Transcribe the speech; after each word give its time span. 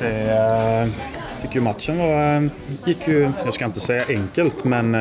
Det, 0.00 0.24
jag 0.24 1.42
tycker 1.42 1.54
ju 1.54 1.60
matchen 1.60 1.98
var, 1.98 2.50
gick 2.86 3.08
ju, 3.08 3.32
jag 3.44 3.54
ska 3.54 3.64
inte 3.64 3.80
säga 3.80 4.02
enkelt, 4.08 4.64
men 4.64 4.92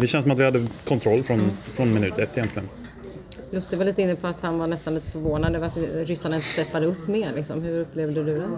det 0.00 0.06
känns 0.06 0.22
som 0.22 0.30
att 0.30 0.38
vi 0.38 0.44
hade 0.44 0.66
kontroll 0.84 1.22
från, 1.22 1.40
mm. 1.40 1.50
från 1.74 1.94
minut 1.94 2.18
ett 2.18 2.38
egentligen. 2.38 2.68
Lustig 3.50 3.78
var 3.78 3.84
lite 3.84 4.02
inne 4.02 4.16
på 4.16 4.26
att 4.26 4.40
han 4.40 4.58
var 4.58 4.66
nästan 4.66 4.94
lite 4.94 5.10
förvånad 5.10 5.56
över 5.56 5.66
att 5.66 6.08
ryssarna 6.08 6.36
inte 6.36 6.48
steppade 6.48 6.86
upp 6.86 7.08
mer. 7.08 7.32
Liksom. 7.36 7.62
Hur 7.62 7.80
upplevde 7.80 8.24
du 8.24 8.38
det? 8.38 8.48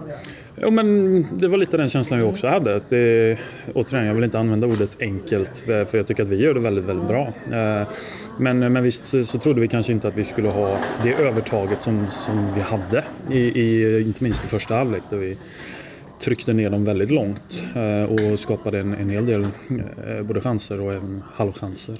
Jo, 0.61 0.71
men 0.71 1.25
det 1.37 1.47
var 1.47 1.57
lite 1.57 1.77
den 1.77 1.89
känslan 1.89 2.19
vi 2.19 2.25
också 2.25 2.47
hade. 2.47 2.81
Det, 2.89 3.37
återigen, 3.73 4.05
jag 4.07 4.13
vill 4.13 4.23
inte 4.23 4.39
använda 4.39 4.67
ordet 4.67 4.97
enkelt 4.99 5.57
för 5.57 5.95
jag 5.97 6.07
tycker 6.07 6.23
att 6.23 6.29
vi 6.29 6.35
gör 6.35 6.53
det 6.53 6.59
väldigt, 6.59 6.85
väldigt 6.85 7.07
bra. 7.07 7.33
Eh, 7.51 7.87
men, 8.37 8.59
men 8.59 8.83
visst 8.83 9.07
så 9.07 9.39
trodde 9.39 9.61
vi 9.61 9.67
kanske 9.67 9.91
inte 9.91 10.07
att 10.07 10.15
vi 10.15 10.23
skulle 10.23 10.49
ha 10.49 10.77
det 11.03 11.13
övertaget 11.13 11.83
som, 11.83 12.07
som 12.07 12.53
vi 12.55 12.61
hade. 12.61 13.03
I, 13.31 13.39
i, 13.39 14.01
inte 14.01 14.23
minst 14.23 14.45
i 14.45 14.47
första 14.47 14.75
halvlek 14.75 15.03
där 15.09 15.17
vi 15.17 15.37
tryckte 16.21 16.53
ner 16.53 16.69
dem 16.69 16.85
väldigt 16.85 17.11
långt 17.11 17.65
eh, 17.75 18.03
och 18.03 18.39
skapade 18.39 18.79
en, 18.79 18.93
en 18.93 19.09
hel 19.09 19.25
del 19.25 19.43
eh, 19.43 20.23
både 20.23 20.41
chanser 20.41 20.81
och 20.81 20.93
även 20.93 21.23
halvchanser. 21.33 21.97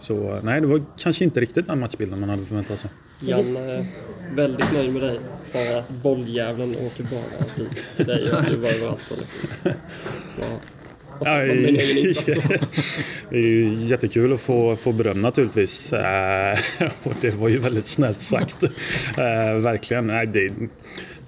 Så 0.00 0.40
nej, 0.42 0.60
det 0.60 0.66
var 0.66 0.82
kanske 0.98 1.24
inte 1.24 1.40
riktigt 1.40 1.66
den 1.66 1.80
matchbilden 1.80 2.20
man 2.20 2.28
hade 2.28 2.46
förväntat 2.46 2.78
sig. 2.78 2.90
Jan 3.20 3.56
är 3.56 3.86
väldigt 4.34 4.72
nöjd 4.72 4.92
med 4.92 5.02
dig. 5.02 5.20
Sådär, 5.46 5.82
bolljäveln 6.02 6.76
åker 6.86 7.02
bara 7.02 7.44
till 7.54 8.06
dig 8.06 8.32
och 8.32 8.44
du 8.50 8.56
var 8.56 8.68
överallt. 8.68 9.12
Ja. 10.40 10.60
Det 13.30 13.36
är 13.36 13.40
ju 13.40 13.74
jättekul 13.74 14.32
att 14.32 14.40
få, 14.40 14.76
få 14.76 14.92
beröm 14.92 15.22
naturligtvis. 15.22 15.92
Eh, 15.92 16.58
och 17.02 17.14
det 17.20 17.34
var 17.34 17.48
ju 17.48 17.58
väldigt 17.58 17.86
snällt 17.86 18.20
sagt. 18.20 18.62
Eh, 18.62 19.54
verkligen. 19.60 20.06
Nej, 20.06 20.26
det, 20.26 20.48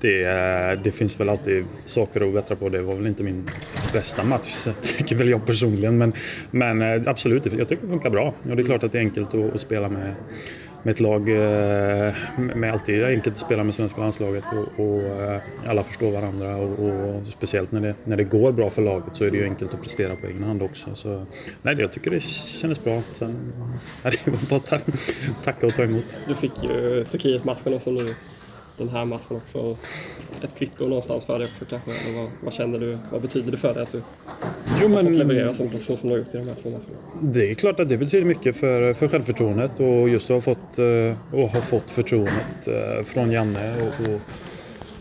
det, 0.05 0.25
eh, 0.25 0.83
det, 0.83 0.91
finns 0.91 1.21
väl 1.21 1.29
alltid 1.29 1.65
saker 1.85 2.21
att 2.21 2.35
bättra 2.35 2.57
på. 2.57 2.69
Det 2.69 2.83
var 2.83 2.95
väl 2.95 3.07
inte 3.07 3.23
min 3.23 3.45
bästa 3.93 4.25
match, 4.25 4.67
tycker 4.83 5.17
väl 5.17 5.29
jag 5.29 5.47
personligen. 5.47 5.99
Men, 5.99 6.13
men 6.51 6.83
eh, 6.83 7.03
absolut, 7.07 7.45
jag 7.45 7.69
tycker 7.69 7.83
det 7.83 7.91
funkar 7.91 8.11
bra. 8.11 8.35
Och 8.51 8.57
det 8.57 8.63
är 8.63 8.65
klart 8.65 8.83
att 8.83 8.93
det 8.93 8.99
är 8.99 9.03
enkelt 9.03 9.35
att, 9.35 9.55
att 9.55 9.61
spela 9.61 9.89
med, 9.89 10.15
med 10.83 10.93
ett 10.93 11.01
lag. 11.01 11.29
Eh, 11.29 12.15
med 12.55 12.73
alltid 12.73 13.01
det 13.01 13.07
är 13.07 13.11
enkelt 13.11 13.35
att 13.35 13.41
spela 13.41 13.65
med 13.65 13.75
svenska 13.75 14.01
landslaget 14.01 14.45
och, 14.53 14.85
och 14.85 15.03
alla 15.67 15.83
förstår 15.83 16.11
varandra. 16.11 16.57
Och, 16.57 16.79
och, 16.79 17.27
speciellt 17.27 17.73
när 17.73 17.81
det, 17.81 17.95
när 18.05 18.17
det 18.17 18.25
går 18.25 18.53
bra 18.53 18.71
för 18.71 18.83
laget 18.83 19.17
så 19.17 19.25
är 19.25 19.31
det 19.31 19.37
ju 19.37 19.45
enkelt 19.45 19.75
att 19.75 19.83
prestera 19.83 20.17
på 20.17 20.27
egen 20.27 20.43
hand 20.43 20.63
också. 20.63 20.95
Så, 20.95 21.27
nej, 21.63 21.77
jag 21.79 21.93
tycker 21.93 22.11
det 22.11 22.23
kändes 22.23 22.85
bra. 22.85 23.03
Sen, 23.13 23.53
det 24.03 24.27
var 24.27 24.51
bara 24.51 24.77
att 24.77 25.45
tacka 25.45 25.67
och 25.67 25.75
ta 25.75 25.83
emot. 25.83 26.05
Du 26.29 26.35
fick 26.35 26.63
ju 26.63 27.05
Turkiet-matchen 27.05 27.75
också 27.75 27.91
nu 27.91 28.15
den 28.77 28.89
här 28.89 29.05
matchen 29.05 29.37
också 29.37 29.77
ett 30.43 30.59
kvitto 30.59 30.89
någonstans 30.89 31.25
för 31.25 31.39
dig 31.39 31.47
också 31.47 31.65
kanske? 31.65 31.91
Eller 31.91 32.21
vad, 32.21 32.31
vad, 32.43 32.55
känner 32.55 32.79
du? 32.79 32.99
Vad 33.13 33.23
betyder 33.23 33.51
det 33.51 33.57
för 33.57 33.75
dig 33.75 33.83
att 33.83 33.93
du 33.93 34.03
jo, 34.81 34.89
men, 34.89 34.93
har 34.93 35.03
fått 35.03 35.13
leverera 35.13 35.55
som, 35.55 35.69
så 35.69 35.97
som 35.97 36.09
du 36.09 36.15
har 36.15 36.19
gjort 36.19 36.35
i 36.35 36.39
de 36.39 36.49
här 36.49 36.55
två 36.55 36.69
matcherna? 36.71 37.33
Det 37.33 37.51
är 37.51 37.55
klart 37.55 37.81
att 37.81 37.89
det 37.89 37.97
betyder 37.97 38.25
mycket 38.25 38.57
för, 38.57 38.95
för 38.95 39.09
självförtroendet 39.09 39.81
och 39.81 40.09
just 40.09 40.31
att 40.31 40.35
ha 40.35 40.55
fått, 40.55 40.79
och 41.33 41.41
eh, 41.41 41.51
ha 41.51 41.61
fått 41.61 41.91
förtroendet 41.91 42.69
eh, 42.69 43.05
från 43.05 43.31
Janne 43.31 43.75
och, 43.83 44.09
och 44.15 44.21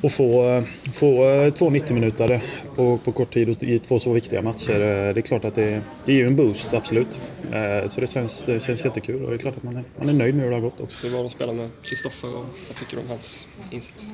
och 0.04 0.12
få, 0.12 0.64
få 0.94 1.30
eh, 1.30 1.54
två 1.54 1.70
90-minutare 1.70 2.42
på, 2.76 2.98
på 2.98 3.12
kort 3.12 3.34
tid 3.34 3.64
i 3.64 3.80
två 3.80 4.00
så 4.00 4.14
viktiga 4.14 4.42
matcher. 4.42 4.80
Det 5.14 5.20
är 5.20 5.22
klart 5.22 5.46
att 5.46 5.56
det, 5.56 5.82
det 6.06 6.14
ger 6.14 6.28
en 6.28 6.36
boost, 6.36 6.74
absolut. 6.74 7.20
Eh, 7.52 7.88
så 7.88 8.02
det 8.02 8.12
känns, 8.12 8.44
det 8.44 8.64
känns 8.64 8.86
jättekul 8.86 9.24
och 9.24 9.30
det 9.30 9.36
är 9.36 9.38
klart 9.38 9.58
att 9.58 9.64
man 9.64 9.78
är, 9.78 9.84
man 9.98 10.10
är 10.10 10.14
nöjd 10.14 10.36
med 10.36 10.44
hur 10.44 10.52
det 10.52 10.58
har 10.58 10.62
gått 10.62 10.82
också. 10.82 11.08
Hur 11.08 11.14
var 11.14 11.20
det 11.20 11.26
att 11.26 11.32
spela 11.32 11.54
med 11.54 11.70
Kristoffer 11.84 12.28
och 12.28 12.46
vad 12.68 12.78
tycker 12.80 12.96
du 12.96 13.02
om 13.02 13.08
hans 13.10 13.48
insats? 13.72 14.06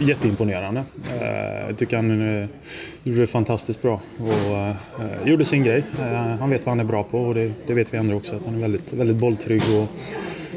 Jätteimponerande. 0.00 0.84
Eh, 1.20 1.66
jag 1.68 1.78
tycker 1.78 1.96
han 1.96 2.48
gjorde 3.02 3.20
det 3.20 3.26
fantastiskt 3.26 3.82
bra 3.82 4.00
och 4.18 5.28
gjorde 5.28 5.44
sin 5.44 5.64
grej. 5.64 5.84
Han 6.40 6.50
vet 6.50 6.66
vad 6.66 6.72
han 6.72 6.80
är 6.80 6.84
bra 6.84 7.02
på 7.02 7.18
och 7.20 7.34
det, 7.34 7.52
det 7.66 7.74
vet 7.74 7.94
vi 7.94 7.98
andra 7.98 8.16
också. 8.16 8.36
Att 8.36 8.44
han 8.44 8.54
är 8.54 8.60
väldigt, 8.60 8.92
väldigt 8.92 9.16
bolltrygg 9.16 9.62
och 9.80 9.88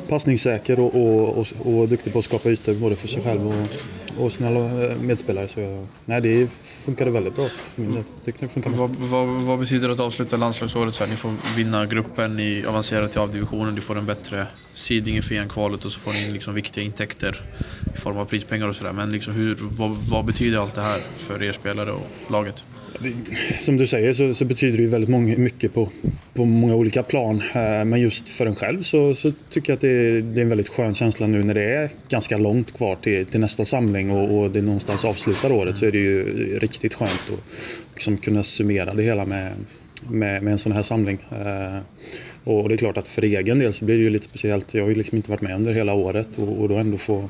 passningssäker 0.10 0.80
och, 0.80 0.96
och, 0.96 1.38
och, 1.38 1.48
och 1.66 1.90
duktig 1.90 2.14
på 2.14 2.20
att 2.20 2.26
skapa 2.26 2.50
ytor 2.50 2.74
både 2.74 2.96
för 2.96 3.08
sig 3.08 3.24
själv 3.24 3.48
och, 3.48 3.54
och 4.18 4.32
sina 4.32 4.50
eh, 4.50 4.98
medspelare. 4.98 5.48
Så 5.48 5.88
nej, 6.06 6.22
det 6.22 6.48
funkade 6.86 7.12
väldigt 7.12 7.36
bra 7.36 7.50
för 7.50 7.82
min 7.82 8.04
det 8.26 8.48
funkade 8.48 8.76
vad, 8.76 8.90
vad, 8.90 9.28
vad, 9.28 9.60
betyder 9.60 9.88
det 9.88 9.94
att 9.94 10.00
avsluta 10.00 10.38
landslagsåret 10.38 10.96
så 10.96 11.04
här? 11.04 11.12
Ni 11.12 11.18
får 11.18 11.34
vinna 11.58 11.86
gruppen, 11.86 12.36
ni 12.36 12.66
avancerar 12.66 13.08
till 13.08 13.20
avdivisionen, 13.20 13.76
ni 13.76 13.82
får 13.82 13.98
en 13.98 14.06
bättre 14.06 14.48
seeding 14.74 15.18
i 15.18 15.22
FIAN-kvalet 15.22 15.86
och 15.86 15.92
så 15.92 16.00
får 16.00 16.12
ni 16.12 16.34
liksom 16.34 16.54
viktiga 16.54 16.84
intäkter 16.84 17.42
i 17.96 17.98
form 17.98 18.18
av 18.18 18.26
prispengar 18.26 18.68
och 18.68 18.76
sådär. 18.76 18.94
Men 18.94 19.12
liksom 19.12 19.34
hur, 19.34 19.58
vad, 19.62 19.92
vad 19.92 20.26
betyder 20.26 20.58
allt 20.58 20.76
det 20.76 20.82
här 20.82 21.00
för 21.18 21.44
er 21.44 21.52
spelare 21.52 21.92
och 21.92 22.32
laget? 22.32 22.64
Som 23.62 23.78
du 23.78 23.88
säger 23.88 24.14
så, 24.14 24.34
så, 24.34 24.46
betyder 24.46 24.78
det 24.78 24.84
ju 24.84 24.90
väldigt 24.90 25.10
många, 25.10 25.38
mycket 25.38 25.74
på, 25.74 25.90
på 26.34 26.46
många 26.46 26.76
olika 26.76 27.04
plan. 27.04 27.42
Eh, 27.56 27.86
men 27.86 28.02
just 28.02 28.30
för 28.30 28.46
en 28.46 28.56
själv 28.56 28.82
så, 28.82 29.16
så 29.16 29.32
tycker 29.50 29.72
jag 29.72 29.76
att 29.76 29.82
det 29.82 29.90
är, 29.90 30.22
det 30.22 30.40
är, 30.40 30.42
en 30.42 30.50
väldigt 30.50 30.70
skön 30.70 30.96
känsla 30.96 31.28
nu 31.28 31.44
när 31.44 31.54
det 31.54 31.76
är 31.76 31.90
ganska 32.10 32.38
långt 32.38 32.74
kvar 32.74 32.96
till, 32.96 33.26
till 33.26 33.40
nästa 33.40 33.66
samling 33.66 34.12
och, 34.12 34.40
och 34.40 34.52
det 34.52 34.62
någonstans 34.62 35.06
avslutar 35.06 35.52
året 35.52 35.78
så 35.78 35.86
är 35.86 35.92
det 35.92 35.98
ju 35.98 36.60
riktigt 36.60 36.94
skönt 36.94 37.32
att 37.34 37.40
liksom 37.94 38.18
kunna 38.18 38.44
summera 38.44 38.94
det 38.94 39.04
hela 39.04 39.26
med, 39.26 39.54
med, 40.10 40.44
med 40.44 40.52
en 40.52 40.58
sån 40.58 40.72
här 40.72 40.84
samling. 40.84 41.18
Eh, 41.32 41.80
och 42.44 42.70
det 42.70 42.76
är 42.76 42.78
klart 42.78 42.98
att 42.98 43.08
för 43.08 43.22
egen 43.22 43.60
del 43.60 43.74
så 43.74 43.86
blir 43.86 43.98
det 43.98 44.04
ju 44.04 44.10
lite 44.10 44.26
speciellt. 44.26 44.74
Jag 44.74 44.84
har 44.84 44.90
ju 44.90 44.96
liksom 44.96 45.16
inte 45.16 45.32
varit 45.32 45.42
med 45.42 45.56
under 45.56 45.74
hela 45.74 45.94
året 45.94 46.28
och, 46.38 46.62
och 46.62 46.70
då 46.70 46.76
ändå 46.76 46.98
få 46.98 47.30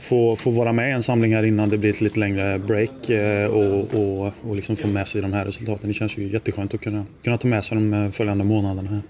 få, 0.00 0.36
få 0.36 0.50
vara 0.50 0.72
med 0.72 0.88
i 0.88 0.92
en 0.92 1.02
samling 1.02 1.34
här 1.34 1.42
innan 1.42 1.68
det 1.68 1.78
blir 1.78 1.90
ett 1.90 2.00
lite 2.00 2.20
längre 2.20 2.58
break 2.58 3.10
eh, 3.10 3.46
och, 3.46 3.94
och, 3.94 4.32
och 4.42 4.56
liksom 4.56 4.76
få 4.76 4.86
med 4.86 5.08
sig 5.08 5.22
de 5.22 5.32
här 5.32 5.44
resultaten. 5.44 5.88
Det 5.88 5.94
känns 5.94 6.18
ju 6.18 6.28
jätteskönt 6.28 6.74
att 6.74 6.80
kunna, 6.80 7.06
kunna 7.24 7.36
ta 7.36 7.48
med 7.48 7.64
sig 7.64 7.74
de 7.74 7.94
eh, 7.94 8.10
följande 8.10 8.44
månaderna. 8.44 8.90
Här. 8.90 9.00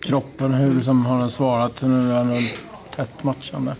Kroppen, 0.00 0.54
hur 0.54 0.74
liksom 0.74 1.06
har 1.06 1.18
den 1.18 1.28
svarat 1.28 1.82
nu 1.82 2.12
är 2.12 2.36
tätt 2.96 3.24
matchande? 3.24 3.76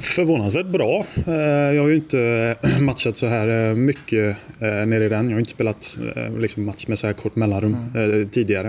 Förvånansvärt 0.00 0.66
bra. 0.66 1.06
Eh, 1.26 1.34
jag 1.74 1.82
har 1.82 1.88
ju 1.88 1.94
inte 1.94 2.56
matchat 2.80 3.16
så 3.16 3.26
här 3.26 3.74
mycket 3.74 4.36
nere 4.60 5.04
i 5.04 5.08
den. 5.08 5.28
Jag 5.28 5.34
har 5.34 5.40
inte 5.40 5.52
spelat 5.52 5.96
liksom 6.38 6.64
match 6.64 6.86
med 6.86 6.98
så 6.98 7.06
här 7.06 7.14
kort 7.14 7.36
mellanrum 7.36 7.76
mm. 7.94 8.28
tidigare. 8.28 8.66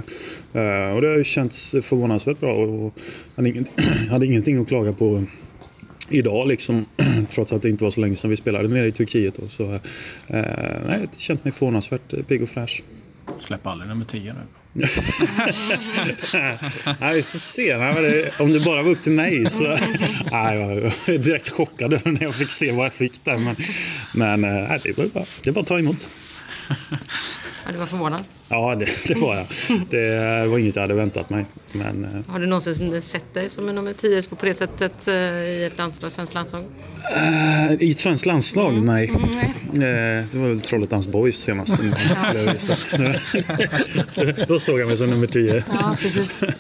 Och 0.96 1.02
det 1.02 1.08
har 1.08 1.24
känts 1.24 1.76
förvånansvärt 1.82 2.40
bra 2.40 2.54
och 2.54 2.94
hade 4.10 4.26
ingenting 4.26 4.62
att 4.62 4.68
klaga 4.68 4.94
på 4.94 5.24
idag 6.10 6.48
liksom, 6.48 6.86
trots 7.30 7.54
att 7.54 7.62
det 7.62 7.70
inte 7.70 7.84
var 7.84 7.92
så 7.92 8.02
länge 8.02 8.16
sedan 8.16 8.30
vi 8.30 8.38
spelade 8.38 8.68
nere 8.68 8.88
i 8.88 8.92
Turkiet. 8.92 9.36
Då, 9.36 9.48
så, 9.48 9.74
eh, 9.74 9.80
nej, 10.28 11.00
jag 11.00 11.10
känt 11.18 11.44
mig 11.44 11.54
förvånansvärt 11.54 12.28
pigg 12.28 12.44
och 12.44 12.50
fräsch. 12.50 12.84
Släpp 13.40 13.68
aldrig 13.68 13.90
nummer 13.90 14.06
10 14.06 14.34
nu. 14.34 14.40
nej, 17.00 17.16
vi 17.16 17.24
får 17.24 17.40
se. 17.40 17.78
Nej, 17.78 18.32
om 18.40 18.54
det 18.54 18.60
bara 18.60 18.82
var 18.82 18.92
upp 18.92 19.02
till 19.02 19.12
mig 19.12 19.50
så... 19.50 19.68
nej, 20.32 20.58
jag 20.60 21.16
är 21.16 21.18
direkt 21.18 21.50
chockad 21.50 22.02
när 22.06 22.24
jag 22.24 22.36
fick 22.36 22.52
se 22.52 22.72
vad 22.72 22.86
jag 22.86 22.94
fick 22.94 23.26
där. 23.26 23.38
Men, 23.38 23.56
men 24.14 24.44
eh, 24.44 24.70
nej, 24.70 24.80
det, 24.84 24.98
var 24.98 25.06
bara, 25.06 25.26
det 25.44 25.50
är 25.50 25.54
bara 25.54 25.62
att 25.62 25.68
ta 25.68 25.80
emot. 25.80 26.10
Ja, 27.66 27.72
du 27.72 27.78
var 27.78 27.86
förvånad? 27.86 28.24
Ja, 28.50 28.76
det, 28.76 28.86
det, 29.08 29.14
var 29.14 29.36
jag. 29.36 29.46
Det 29.90 30.48
var 30.48 30.58
inget 30.58 30.76
jag 30.76 30.82
hade 30.82 30.94
väntat 30.94 31.30
mig. 31.30 31.46
Men, 31.72 32.04
eh, 32.04 32.32
Har 32.32 32.40
du 32.40 32.46
någonsin 32.46 33.02
sett 33.02 33.34
dig 33.34 33.50
som 33.50 33.70
en 33.70 33.76
nummer 33.76 33.94
10 33.94 34.22
på 34.22 34.46
det 34.46 34.54
sättet 34.54 35.08
eh, 35.08 35.14
i 35.14 35.70
ett 35.72 35.78
landslag, 35.78 36.12
svenskt 36.12 36.34
landslag? 36.34 36.62
Uh, 36.62 37.74
I 37.84 37.92
ett 37.92 38.00
svenskt 38.00 38.26
landslag? 38.26 38.74
Mm. 38.74 38.86
Nej. 38.86 39.12
Mm, 39.74 40.28
det 40.32 40.38
var 40.38 40.48
väl 40.48 40.62
Trollhättans 40.62 41.08
Boys 41.08 41.38
senast. 41.38 41.74
Då 44.48 44.60
såg 44.60 44.80
jag 44.80 44.88
mig 44.88 44.98
som 44.98 45.10
nummer 45.10 45.28
10. 45.28 45.64
Ja, 45.80 45.96
precis. 46.02 46.42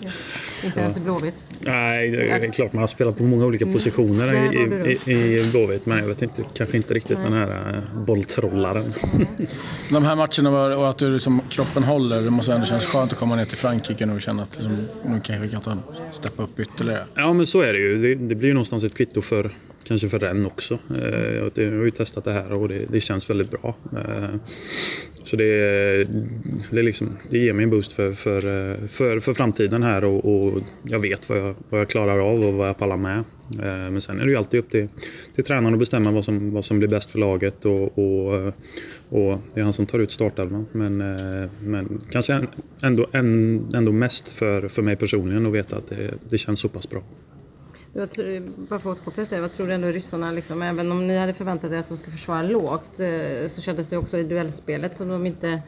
Inte 0.65 0.79
ens 0.79 0.97
i 0.97 0.99
Blåvitt? 0.99 1.45
Nej, 1.59 2.11
det 2.11 2.29
är 2.29 2.51
klart 2.51 2.73
man 2.73 2.81
har 2.81 2.87
spelat 2.87 3.17
på 3.17 3.23
många 3.23 3.45
olika 3.45 3.65
mm. 3.65 3.73
positioner 3.73 4.27
mm. 4.27 4.83
i, 4.83 4.97
i, 5.05 5.39
i 5.39 5.49
Blåvitt. 5.51 5.85
Men 5.85 5.97
jag 5.97 6.07
vet 6.07 6.21
inte, 6.21 6.43
kanske 6.53 6.77
inte 6.77 6.93
riktigt 6.93 7.17
Nej. 7.17 7.29
den 7.29 7.33
här 7.33 7.75
uh, 7.75 8.03
bolltrollaren. 8.05 8.93
Mm. 9.13 9.27
De 9.91 10.03
här 10.03 10.15
matcherna 10.15 10.77
och 10.77 10.89
att 10.89 10.97
du 10.97 11.09
liksom, 11.09 11.41
kroppen 11.49 11.83
håller, 11.83 12.21
det 12.21 12.29
måste 12.29 12.53
ändå 12.53 12.65
kännas 12.65 12.85
skönt 12.85 13.13
att 13.13 13.19
komma 13.19 13.35
ner 13.35 13.45
till 13.45 13.57
Frankrike 13.57 14.05
nu 14.05 14.13
och 14.13 14.21
känna 14.21 14.43
att 14.43 14.55
liksom, 14.55 14.77
nu 15.05 15.19
kanske 15.23 15.37
vi 15.37 15.49
kan 15.49 15.79
steppa 16.11 16.43
upp 16.43 16.59
ytterligare. 16.59 17.05
Ja, 17.15 17.33
men 17.33 17.47
så 17.47 17.61
är 17.61 17.73
det 17.73 17.79
ju. 17.79 17.97
Det, 17.97 18.15
det 18.15 18.35
blir 18.35 18.47
ju 18.47 18.53
någonstans 18.53 18.83
ett 18.83 18.95
kvitto 18.95 19.21
för 19.21 19.51
kanske 19.83 20.09
för 20.09 20.19
den 20.19 20.45
också. 20.45 20.79
Eh, 20.97 21.33
jag 21.33 21.51
har 21.57 21.85
ju 21.85 21.91
testat 21.91 22.23
det 22.23 22.31
här 22.31 22.53
och 22.53 22.67
det, 22.67 22.85
det 22.91 22.99
känns 22.99 23.29
väldigt 23.29 23.51
bra. 23.51 23.75
Eh, 23.93 24.35
så 25.23 25.35
det, 25.35 26.03
det, 26.71 26.81
liksom, 26.81 27.09
det 27.29 27.37
ger 27.37 27.53
mig 27.53 27.63
en 27.63 27.69
boost 27.69 27.93
för, 27.93 28.13
för, 28.13 28.35
eh, 28.37 28.87
för, 28.87 29.19
för 29.19 29.33
framtiden 29.33 29.83
här 29.83 30.05
och, 30.05 30.25
och, 30.25 30.59
jag 30.83 30.99
vet 30.99 31.29
vad 31.29 31.37
jag, 31.37 31.55
vad 31.69 31.81
jag 31.81 31.89
klarar 31.89 32.19
av 32.19 32.45
och 32.45 32.53
vad 32.53 32.67
jag 32.67 32.77
pallar 32.77 32.97
med. 32.97 33.23
Men 33.91 34.01
sen 34.01 34.19
är 34.19 34.25
det 34.25 34.31
ju 34.31 34.37
alltid 34.37 34.59
upp 34.59 34.69
till, 34.69 34.87
till 35.35 35.43
tränaren 35.43 35.73
att 35.73 35.79
bestämma 35.79 36.11
vad 36.11 36.25
som, 36.25 36.51
vad 36.51 36.65
som 36.65 36.79
blir 36.79 36.89
bäst 36.89 37.11
för 37.11 37.19
laget 37.19 37.65
och, 37.65 37.97
och, 37.97 38.53
och 39.09 39.39
det 39.53 39.59
är 39.59 39.63
han 39.63 39.73
som 39.73 39.85
tar 39.85 39.99
ut 39.99 40.11
startelvan. 40.11 40.65
Men, 40.71 40.97
men 41.61 42.01
kanske 42.11 42.47
ändå, 42.83 43.07
ändå 43.13 43.91
mest 43.91 44.31
för, 44.31 44.67
för 44.67 44.81
mig 44.81 44.95
personligen 44.95 45.45
att 45.45 45.53
veta 45.53 45.77
att 45.77 45.87
det, 45.87 46.13
det 46.29 46.37
känns 46.37 46.59
så 46.59 46.69
pass 46.69 46.89
bra. 46.89 47.03
Jag 47.95 48.11
tror, 48.11 48.39
bara 48.69 48.79
för 48.79 48.91
att 48.91 48.97
återkoppla 48.97 49.25
till 49.25 49.35
det, 49.35 49.41
vad 49.41 49.51
tror 49.51 49.67
du 49.67 49.73
ändå 49.73 49.87
ryssarna, 49.87 50.31
liksom, 50.31 50.61
även 50.61 50.91
om 50.91 51.07
ni 51.07 51.17
hade 51.17 51.33
förväntat 51.33 51.71
er 51.71 51.77
att 51.77 51.89
de 51.89 51.97
skulle 51.97 52.17
försvara 52.17 52.41
lågt, 52.41 52.99
eh, 52.99 53.47
så 53.49 53.61
kändes 53.61 53.89
det 53.89 53.97
också 53.97 54.17
i 54.17 54.23
duellspelet 54.23 54.95
som 54.95 55.09
de 55.09 55.25
inte, 55.25 55.61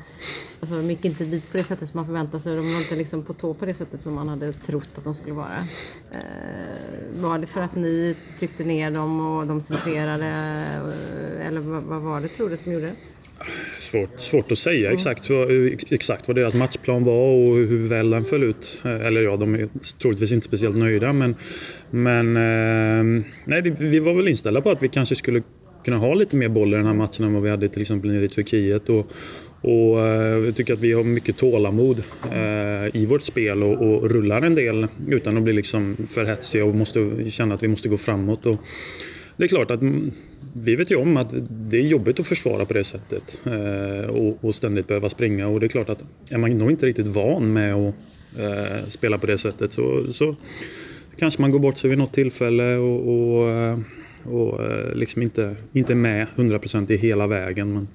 alltså 0.60 0.76
de 0.76 0.90
gick 0.90 1.06
inte 1.06 1.24
dit 1.24 1.52
på 1.52 1.58
det 1.58 1.64
sättet 1.64 1.90
som 1.90 1.98
man 1.98 2.06
förväntade 2.06 2.44
sig. 2.44 2.56
De 2.56 2.74
var 2.74 2.80
inte 2.80 2.96
liksom 2.96 3.24
på 3.24 3.34
tå 3.34 3.54
på 3.54 3.66
det 3.66 3.74
sättet 3.74 4.02
som 4.02 4.14
man 4.14 4.30
hade 4.30 4.54
trott 4.54 4.90
att 4.96 5.04
de 5.04 5.14
skulle 5.14 5.34
vara. 5.34 5.68
Eh, 6.12 6.85
var 7.22 7.40
det 7.40 7.48
för 7.48 7.62
att 7.62 7.76
ni 7.76 8.16
tryckte 8.40 8.64
ner 8.64 8.92
dem 8.92 9.28
och 9.28 9.48
de 9.48 9.62
centrerade, 9.62 10.26
eller 11.48 11.60
vad, 11.60 12.02
var 12.02 12.22
det 12.22 12.28
tror 12.28 12.50
du 12.50 12.58
som 12.58 12.72
gjorde 12.72 12.86
det? 12.86 12.96
Svårt, 13.80 14.20
svårt 14.20 14.52
att 14.52 14.58
säga 14.58 14.92
exakt, 14.92 15.30
vad, 15.30 15.52
exakt 15.92 16.28
vad 16.28 16.38
deras 16.38 16.54
matchplan 16.54 17.04
var 17.04 17.32
och 17.32 17.56
hur 17.56 17.88
väl 17.88 18.10
den 18.10 18.26
föll 18.26 18.44
ut. 18.44 18.80
Eller 18.84 19.22
ja, 19.24 19.38
de 19.38 19.56
är 19.56 19.70
troligtvis 20.02 20.32
inte 20.32 20.46
speciellt 20.46 20.78
nöjda 20.78 21.14
men, 21.14 21.36
men 21.90 22.38
eh, 22.38 23.24
nej, 23.46 23.62
vi 23.80 24.00
var 24.00 24.14
väl 24.14 24.28
inställda 24.28 24.62
på 24.62 24.72
att 24.72 24.84
vi 24.84 24.88
kanske 24.88 25.16
skulle 25.16 25.44
kunna 25.86 25.98
ha 25.98 26.14
lite 26.14 26.36
mer 26.36 26.50
boll 26.50 26.74
i 26.74 26.78
den 26.78 26.86
här 26.86 26.94
matchen 26.94 27.26
än 27.26 27.34
vad 27.34 27.44
vi 27.44 27.50
hade 27.50 27.70
till 27.70 27.82
exempel 27.82 28.12
nere 28.12 28.26
i 28.26 28.30
Turkiet. 28.30 28.90
Och, 28.90 29.12
och 29.62 30.08
eh, 30.08 30.46
jag 30.46 30.56
tycker 30.56 30.74
att 30.74 30.80
vi 30.80 30.94
har 30.94 31.04
mycket 31.04 31.38
tålamod 31.38 32.04
eh, 32.32 32.96
i 32.96 33.06
vårt 33.06 33.22
spel 33.22 33.64
och, 33.64 33.82
och, 33.82 34.12
rullar 34.12 34.42
en 34.42 34.56
del 34.56 34.88
utan 35.08 35.38
att 35.38 35.44
bli 35.44 35.54
liksom 35.54 35.98
för 36.10 36.26
hetsiga 36.26 36.66
och 36.66 36.76
måste 36.76 37.30
känna 37.30 37.56
att 37.56 37.64
vi 37.64 37.68
måste 37.68 37.90
gå 37.90 37.98
framåt. 37.98 38.46
Och 38.46 38.60
det 39.38 39.44
är 39.44 39.48
klart 39.48 39.72
att 39.72 39.80
vi 40.54 40.76
vet 40.76 40.92
ju 40.92 40.96
om 40.96 41.18
att 41.18 41.34
det 41.50 41.78
är 41.78 41.82
jobbigt 41.82 42.20
att 42.20 42.28
försvara 42.28 42.66
på 42.66 42.74
det 42.74 42.84
sättet 42.84 43.40
eh, 43.46 44.10
och, 44.10 44.38
och, 44.46 44.56
ständigt 44.56 44.88
behöva 44.88 45.10
springa 45.10 45.48
och 45.48 45.60
det 45.60 45.66
är 45.66 45.70
klart 45.70 45.90
att 45.90 46.04
är 46.30 46.38
man 46.38 46.58
nog 46.58 46.72
inte 46.72 46.86
riktigt 46.86 47.08
van 47.08 47.54
med 47.54 47.76
att 47.76 47.96
eh, 48.40 48.88
spela 48.88 49.18
på 49.18 49.28
det 49.28 49.38
sättet 49.38 49.74
så, 49.74 50.14
så 50.14 50.36
kanske 51.18 51.42
man 51.42 51.52
går 51.52 51.60
bort 51.60 51.78
sig 51.78 51.90
vid 51.90 52.00
något 52.00 52.14
tillfälle 52.14 52.76
och, 52.76 53.08
och 53.08 53.50
eh, 53.50 53.78
och 54.26 54.64
eh, 54.64 54.96
liksom 54.96 55.22
inte, 55.22 55.56
inte 55.74 55.96
med 55.96 56.28
100% 56.36 56.92
i 56.92 56.98
hela 56.98 57.28
vägen. 57.28 57.74
Men, 57.74 57.88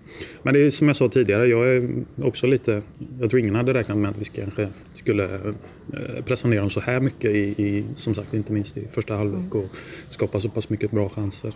men 0.42 0.54
det 0.54 0.60
är 0.60 0.70
som 0.70 0.86
jag 0.86 0.96
sa 0.96 1.08
tidigare, 1.08 1.46
jag 1.46 1.68
är 1.68 2.04
också 2.24 2.46
lite... 2.46 2.82
Jag 3.20 3.30
tror 3.30 3.40
ingen 3.40 3.54
hade 3.54 3.74
räknat 3.74 3.98
med 3.98 4.10
att 4.10 4.18
vi 4.18 4.24
kanske 4.24 4.68
skulle 4.90 5.34
eh, 5.34 6.24
pressa 6.24 6.48
ner 6.48 6.60
dem 6.60 6.70
så 6.70 6.80
här 6.80 7.00
mycket 7.00 7.30
i, 7.30 7.40
i 7.40 7.84
som 7.94 8.14
sagt 8.14 8.34
inte 8.34 8.52
minst 8.52 8.76
i 8.76 8.88
första 8.92 9.16
halvlek 9.16 9.54
och 9.54 9.66
skapa 10.08 10.40
så 10.40 10.48
pass 10.48 10.68
mycket 10.68 10.90
bra 10.90 11.08
chanser. 11.08 11.54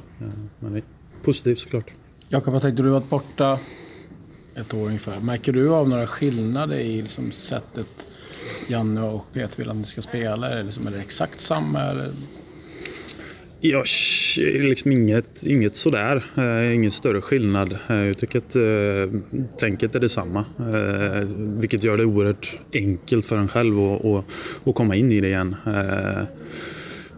Men 0.60 0.72
det 0.72 0.78
är 0.78 0.84
positivt 1.22 1.58
såklart. 1.58 1.90
Jakob, 2.28 2.52
vad 2.52 2.62
tänkte 2.62 2.82
du 2.82 2.88
varit 2.88 3.10
borta 3.10 3.58
ett 4.54 4.74
år 4.74 4.86
ungefär. 4.86 5.20
Märker 5.20 5.52
du 5.52 5.68
av 5.68 5.88
några 5.88 6.06
skillnader 6.06 6.76
i 6.76 7.02
liksom 7.02 7.32
sättet 7.32 8.06
Janne 8.68 9.02
och 9.02 9.32
Peter 9.32 9.56
vill 9.56 9.70
att 9.70 9.76
ni 9.76 9.84
ska 9.84 10.02
spela? 10.02 10.50
Är 10.50 10.56
det, 10.56 10.62
liksom, 10.62 10.86
är 10.86 10.90
det 10.90 11.00
exakt 11.00 11.40
samma? 11.40 11.80
Eller 11.80 12.12
jag 13.64 13.84
liksom 14.44 14.92
inget, 14.92 15.42
inget 15.42 15.76
sådär. 15.76 16.24
Eh, 16.36 16.74
ingen 16.74 16.90
större 16.90 17.20
skillnad. 17.20 17.78
Eh, 17.88 17.96
jag 17.96 18.18
tycker 18.18 18.38
att 18.38 18.56
eh, 18.56 19.20
tänket 19.58 19.94
är 19.94 20.00
detsamma. 20.00 20.44
Eh, 20.58 21.28
vilket 21.38 21.82
gör 21.82 21.96
det 21.96 22.04
oerhört 22.04 22.58
enkelt 22.72 23.26
för 23.26 23.38
en 23.38 23.48
själv 23.48 23.80
att, 23.80 24.04
att, 24.04 24.24
att 24.64 24.74
komma 24.74 24.96
in 24.96 25.12
i 25.12 25.20
det 25.20 25.26
igen. 25.26 25.56
Eh, 25.66 26.22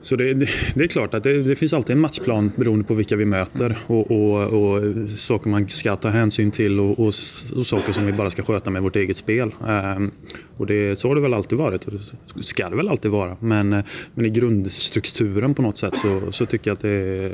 så 0.06 0.16
det, 0.16 0.34
det, 0.34 0.48
det, 0.74 0.84
är 0.84 0.88
klart 0.88 1.14
att 1.14 1.22
det, 1.22 1.42
det, 1.42 1.56
finns 1.56 1.72
alltid 1.72 1.96
en 1.96 2.00
matchplan 2.00 2.52
beroende 2.56 2.84
på 2.84 2.94
vilka 2.94 3.16
vi 3.16 3.24
möter 3.24 3.78
och, 3.86 4.10
och, 4.10 4.42
och 4.42 5.10
saker 5.10 5.50
man 5.50 5.68
ska 5.68 5.96
ta 5.96 6.08
hänsyn 6.08 6.50
till 6.50 6.80
och, 6.80 6.98
och, 6.98 7.12
och, 7.56 7.66
saker 7.66 7.92
som 7.92 8.06
vi 8.06 8.12
bara 8.12 8.30
ska 8.30 8.42
sköta 8.42 8.70
med 8.70 8.82
vårt 8.82 8.96
eget 8.96 9.16
spel. 9.16 9.54
Ehm, 9.68 10.10
och 10.56 10.66
det, 10.66 10.98
så 10.98 11.08
har 11.08 11.14
det 11.14 11.20
väl 11.20 11.34
alltid 11.34 11.58
varit 11.58 11.84
och 11.84 11.92
det 11.92 12.42
ska 12.42 12.70
det 12.70 12.76
väl 12.76 12.88
alltid 12.88 13.10
vara. 13.10 13.36
Men, 13.40 13.72
eh, 13.72 13.84
men 14.14 14.26
i 14.26 14.30
grundstrukturen 14.30 15.54
på 15.54 15.62
något 15.62 15.78
sätt 15.78 15.94
så, 15.96 16.32
så 16.32 16.46
tycker 16.46 16.70
jag 16.70 16.74
att 16.74 16.82
det, 16.82 17.28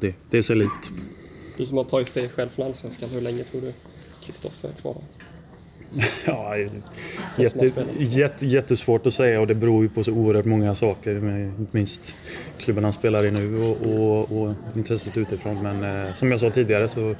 det, 0.00 0.14
det 0.30 0.38
är 0.38 0.42
sig 0.42 0.56
likt. 0.56 0.92
Du 1.56 1.66
som 1.66 1.76
har 1.76 1.84
tagit 1.84 2.08
steg 2.08 2.30
själv 2.30 2.48
från 2.48 2.66
Allsvenskan, 2.66 3.08
hur 3.08 3.20
länge 3.20 3.44
tror 3.44 3.60
du 3.60 3.72
Kristoffer 4.24 4.68
är 4.68 4.80
kvar? 4.80 4.96
Ja, 6.26 6.56
jätte, 7.38 7.72
jätte, 7.98 8.46
jättesvårt 8.46 9.06
att 9.06 9.14
säga 9.14 9.40
och 9.40 9.46
det 9.46 9.54
beror 9.54 9.82
ju 9.82 9.88
på 9.88 10.04
så 10.04 10.12
oerhört 10.12 10.44
många 10.44 10.74
saker. 10.74 11.16
Inte 11.16 11.76
minst 11.76 12.14
klubben 12.58 12.84
han 12.84 12.92
spelar 12.92 13.24
i 13.24 13.30
nu 13.30 13.62
och, 13.62 13.76
och, 13.86 14.42
och 14.42 14.54
intresset 14.76 15.16
utifrån. 15.16 15.62
Men 15.62 16.06
eh, 16.06 16.12
som 16.12 16.30
jag 16.30 16.40
sa 16.40 16.50
tidigare 16.50 16.88
så 16.88 17.14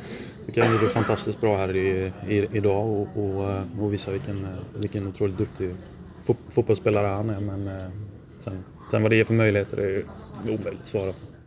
tycker 0.46 0.60
jag 0.60 0.66
han 0.68 0.76
gjorde 0.76 0.88
fantastiskt 0.88 1.40
bra 1.40 1.56
här 1.56 1.76
i, 1.76 2.12
i, 2.28 2.48
idag 2.52 2.86
och, 2.86 3.08
och, 3.14 3.50
eh, 3.50 3.62
och 3.80 3.92
visar 3.92 4.12
vilken, 4.12 4.44
eh, 4.44 4.80
vilken 4.80 5.06
otroligt 5.06 5.38
duktig 5.38 5.70
fotbollsspelare 6.50 7.06
han 7.06 7.30
är. 7.30 7.40
Men 7.40 7.68
eh, 7.68 7.88
sen, 8.38 8.64
sen 8.90 9.02
vad 9.02 9.12
det 9.12 9.16
ger 9.16 9.24
för 9.24 9.34
möjligheter 9.34 9.76
är 9.76 10.04
omöjligt 10.42 10.80
att 10.80 10.86
svara 10.86 11.12
på. 11.12 11.37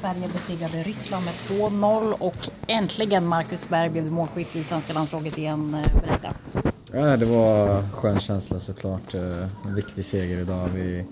Sverige 0.00 0.28
besegrade 0.32 0.82
Ryssland 0.82 1.24
med 1.24 1.34
2-0 1.34 2.12
och 2.18 2.48
äntligen 2.66 3.26
Marcus 3.26 3.68
Berg 3.68 3.90
blev 3.90 4.12
målskytt 4.12 4.56
i 4.56 4.64
svenska 4.64 4.92
landslaget 4.92 5.38
igen. 5.38 5.74
Eh, 5.74 6.00
berätta. 6.00 6.34
Ja, 6.92 7.16
det 7.16 7.26
var 7.26 7.78
en 7.78 7.90
skön 7.90 8.20
känsla 8.20 8.60
såklart. 8.60 9.14
Eh, 9.14 9.66
en 9.66 9.74
viktig 9.74 10.04
seger 10.04 10.40
idag. 10.40 10.68
Vi 10.74 11.04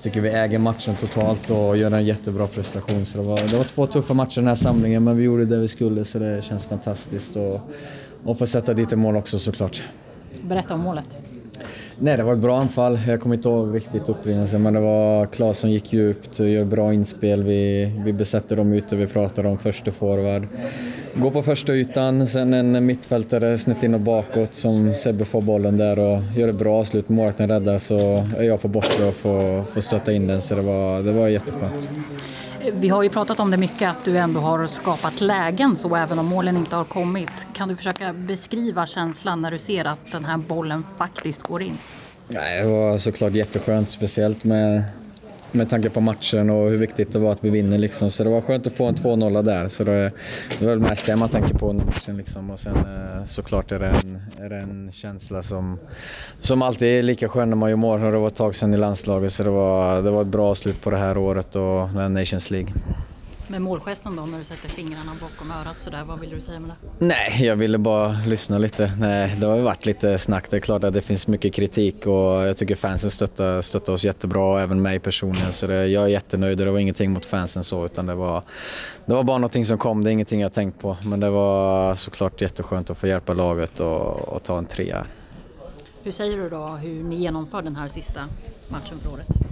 tycker 0.00 0.20
vi 0.20 0.28
äger 0.28 0.58
matchen 0.58 0.96
totalt 0.96 1.50
och 1.50 1.76
gör 1.76 1.90
en 1.90 2.06
jättebra 2.06 2.46
prestation. 2.46 3.06
Så 3.06 3.18
det, 3.18 3.24
var, 3.24 3.38
det 3.38 3.56
var 3.56 3.64
två 3.64 3.86
tuffa 3.86 4.14
matcher 4.14 4.40
den 4.40 4.48
här 4.48 4.54
samlingen 4.54 5.04
men 5.04 5.16
vi 5.16 5.22
gjorde 5.22 5.44
det 5.44 5.56
vi 5.56 5.68
skulle 5.68 6.04
så 6.04 6.18
det 6.18 6.44
känns 6.44 6.66
fantastiskt. 6.66 7.36
Och, 7.36 7.60
och 8.24 8.38
få 8.38 8.46
sätta 8.46 8.74
dit 8.74 8.92
ett 8.92 8.98
mål 8.98 9.16
också 9.16 9.38
såklart. 9.38 9.82
Berätta 10.42 10.74
om 10.74 10.80
målet. 10.80 11.18
Nej, 11.98 12.16
det 12.16 12.22
var 12.22 12.32
ett 12.32 12.38
bra 12.38 12.60
anfall. 12.60 12.98
Jag 13.08 13.20
kommer 13.20 13.34
inte 13.36 13.48
ihåg 13.48 13.76
riktigt 13.76 14.08
upprinnelsen, 14.08 14.62
men 14.62 14.74
det 14.74 14.80
var 14.80 15.26
Claes 15.26 15.58
som 15.58 15.70
gick 15.70 15.92
djupt 15.92 16.40
och 16.40 16.48
gör 16.48 16.64
bra 16.64 16.92
inspel. 16.92 17.42
Vi, 17.42 17.92
vi 18.04 18.12
besätter 18.12 18.56
dem 18.56 18.72
ute, 18.72 18.96
vi 18.96 19.06
pratar 19.06 19.46
om 19.46 19.58
första 19.58 19.92
forward. 19.92 20.48
Går 21.14 21.30
på 21.30 21.42
första 21.42 21.72
ytan, 21.72 22.26
sen 22.26 22.54
en 22.54 22.86
mittfältare 22.86 23.58
snett 23.58 23.82
in 23.82 23.94
och 23.94 24.00
bakåt 24.00 24.54
som 24.54 24.94
Sebbe 24.94 25.24
får 25.24 25.42
bollen 25.42 25.76
där 25.76 25.98
och 25.98 26.22
gör 26.36 26.48
ett 26.48 26.58
bra 26.58 26.80
avslut. 26.80 27.08
Målvakten 27.08 27.48
räddar 27.48 27.78
så 27.78 27.98
är 28.38 28.42
jag 28.42 28.62
på 28.62 28.68
bortre 28.68 29.04
och 29.04 29.14
får, 29.14 29.62
får 29.62 29.80
stötta 29.80 30.12
in 30.12 30.26
den, 30.26 30.40
så 30.40 30.54
det 30.54 30.62
var, 30.62 31.02
det 31.02 31.12
var 31.12 31.28
jätteskönt. 31.28 31.88
Vi 32.78 32.88
har 32.88 33.02
ju 33.02 33.08
pratat 33.08 33.40
om 33.40 33.50
det 33.50 33.56
mycket, 33.56 33.90
att 33.90 34.04
du 34.04 34.18
ändå 34.18 34.40
har 34.40 34.66
skapat 34.66 35.20
lägen 35.20 35.76
så 35.76 35.96
även 35.96 36.18
om 36.18 36.26
målen 36.26 36.56
inte 36.56 36.76
har 36.76 36.84
kommit. 36.84 37.30
Kan 37.52 37.68
du 37.68 37.76
försöka 37.76 38.12
beskriva 38.12 38.86
känslan 38.86 39.42
när 39.42 39.50
du 39.50 39.58
ser 39.58 39.84
att 39.84 40.12
den 40.12 40.24
här 40.24 40.36
bollen 40.36 40.84
faktiskt 40.98 41.42
går 41.42 41.62
in? 41.62 41.78
Nej, 42.28 42.62
det 42.62 42.68
var 42.68 42.98
såklart 42.98 43.32
jätteskönt, 43.32 43.90
speciellt 43.90 44.44
med 44.44 44.82
med 45.52 45.70
tanke 45.70 45.90
på 45.90 46.00
matchen 46.00 46.50
och 46.50 46.70
hur 46.70 46.76
viktigt 46.76 47.12
det 47.12 47.18
var 47.18 47.32
att 47.32 47.44
vi 47.44 47.50
vinner. 47.50 47.78
Liksom. 47.78 48.10
Så 48.10 48.24
det 48.24 48.30
var 48.30 48.40
skönt 48.40 48.66
att 48.66 48.72
få 48.72 48.84
en 48.84 48.94
2-0 48.94 49.42
där. 49.42 49.68
Så 49.68 49.84
det, 49.84 50.12
det 50.58 50.66
var 50.66 50.72
väl 50.72 50.80
mest 50.80 51.06
det 51.06 51.16
man 51.16 51.28
tänker 51.28 51.54
på 51.54 51.70
under 51.70 51.84
matchen. 51.84 52.16
Liksom. 52.16 52.50
Och 52.50 52.58
sen 52.58 52.76
eh, 52.76 53.24
såklart 53.24 53.72
är 53.72 53.78
det, 53.78 53.86
en, 53.86 54.22
är 54.40 54.48
det 54.48 54.56
en 54.56 54.92
känsla 54.92 55.42
som, 55.42 55.78
som 56.40 56.62
alltid 56.62 56.88
är 56.88 57.02
lika 57.02 57.28
skön 57.28 57.50
när 57.50 57.56
man 57.56 57.70
gör 57.70 57.76
mål. 57.76 58.00
Det 58.00 58.10
var 58.10 58.26
ett 58.26 58.34
tag 58.34 58.54
sedan 58.54 58.74
i 58.74 58.76
landslaget 58.76 59.32
så 59.32 59.42
det 59.42 59.50
var, 59.50 60.02
det 60.02 60.10
var 60.10 60.22
ett 60.22 60.28
bra 60.28 60.54
slut 60.54 60.82
på 60.82 60.90
det 60.90 60.98
här 60.98 61.18
året 61.18 61.56
och 61.56 62.10
Nations 62.10 62.50
League. 62.50 62.72
Med 63.48 63.62
målgesten 63.62 64.16
då 64.16 64.22
när 64.22 64.38
du 64.38 64.44
sätter 64.44 64.68
fingrarna 64.68 65.12
bakom 65.20 65.50
örat 65.50 65.80
sådär, 65.80 66.04
vad 66.04 66.20
vill 66.20 66.30
du 66.30 66.40
säga 66.40 66.60
med 66.60 66.70
det? 66.70 67.06
Nej, 67.06 67.46
jag 67.46 67.56
ville 67.56 67.78
bara 67.78 68.16
lyssna 68.26 68.58
lite. 68.58 68.92
Nej, 69.00 69.36
det 69.40 69.46
har 69.46 69.56
ju 69.56 69.62
varit 69.62 69.86
lite 69.86 70.18
snack. 70.18 70.50
Det 70.50 70.56
är 70.56 70.60
klart 70.60 70.84
att 70.84 70.92
det 70.94 71.02
finns 71.02 71.26
mycket 71.28 71.54
kritik 71.54 72.06
och 72.06 72.12
jag 72.48 72.56
tycker 72.56 72.76
fansen 72.76 73.10
stöttar, 73.10 73.62
stöttar 73.62 73.92
oss 73.92 74.04
jättebra 74.04 74.44
och 74.44 74.60
även 74.60 74.82
mig 74.82 74.98
personligen. 74.98 75.52
Så 75.52 75.66
det, 75.66 75.86
jag 75.86 76.04
är 76.04 76.08
jättenöjd 76.08 76.58
det 76.58 76.70
var 76.70 76.78
ingenting 76.78 77.10
mot 77.12 77.24
fansen 77.26 77.64
så 77.64 77.84
utan 77.84 78.06
det 78.06 78.14
var, 78.14 78.42
det 79.06 79.14
var 79.14 79.22
bara 79.22 79.38
någonting 79.38 79.64
som 79.64 79.78
kom. 79.78 80.04
Det 80.04 80.10
är 80.10 80.12
ingenting 80.12 80.40
jag 80.40 80.52
tänkt 80.52 80.80
på. 80.80 80.96
Men 81.04 81.20
det 81.20 81.30
var 81.30 81.94
såklart 81.94 82.40
jätteskönt 82.40 82.90
att 82.90 82.98
få 82.98 83.06
hjälpa 83.06 83.32
laget 83.32 83.80
och, 83.80 84.28
och 84.28 84.42
ta 84.42 84.58
en 84.58 84.66
trea. 84.66 85.06
Hur 86.02 86.12
säger 86.12 86.36
du 86.36 86.48
då 86.48 86.66
hur 86.66 87.04
ni 87.04 87.16
genomför 87.16 87.62
den 87.62 87.76
här 87.76 87.88
sista 87.88 88.20
matchen 88.68 88.98
för 89.02 89.12
året? 89.12 89.45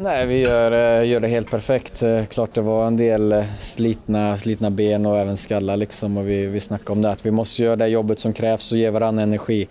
Nej, 0.00 0.26
vi 0.26 0.40
gör, 0.40 0.72
eh, 0.72 1.08
gör 1.08 1.20
det 1.20 1.28
helt 1.28 1.50
perfekt. 1.50 2.02
Eh, 2.02 2.24
klart 2.24 2.54
det 2.54 2.60
var 2.60 2.86
en 2.86 2.96
del 2.96 3.32
eh, 3.32 3.44
slitna, 3.60 4.36
slitna 4.36 4.70
ben 4.70 5.06
och 5.06 5.18
även 5.18 5.36
skallar 5.36 5.76
liksom 5.76 6.16
och 6.16 6.28
vi, 6.28 6.46
vi 6.46 6.60
snackade 6.60 6.92
om 6.92 7.02
det 7.02 7.10
att 7.10 7.26
vi 7.26 7.30
måste 7.30 7.62
göra 7.62 7.76
det 7.76 7.86
jobbet 7.86 8.18
som 8.18 8.32
krävs 8.32 8.72
och 8.72 8.78
ge 8.78 8.90
varandra 8.90 9.22
energi. 9.22 9.68